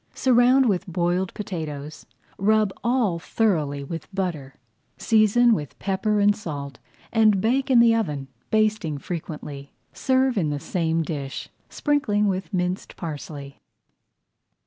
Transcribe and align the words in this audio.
Surround 0.15 0.67
with 0.67 0.87
boiled 0.87 1.31
potatoes, 1.35 2.07
rub 2.39 2.73
all 2.83 3.19
thoroughly 3.19 3.83
with 3.83 4.07
butter, 4.11 4.55
season 4.97 5.53
with 5.53 5.77
pepper 5.77 6.19
and 6.19 6.35
salt, 6.35 6.79
and 7.11 7.39
bake 7.39 7.69
in 7.69 7.79
the 7.79 7.93
oven, 7.93 8.27
basting 8.49 8.97
frequently. 8.97 9.73
Serve 9.93 10.39
in 10.39 10.49
the 10.49 10.59
same 10.59 11.03
dish, 11.03 11.49
sprinkling 11.69 12.25
with 12.27 12.51
minced 12.51 12.95
parsley. 12.97 13.59